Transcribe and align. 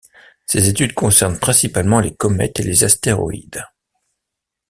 Ses 0.47 0.67
études 0.67 0.95
concernent 0.95 1.37
principalement 1.37 1.99
les 1.99 2.15
comètes 2.15 2.59
et 2.59 2.63
les 2.63 2.83
astéroïdes. 2.83 3.63